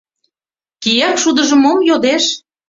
[0.81, 2.23] Кияк шудыжо мом йодеш?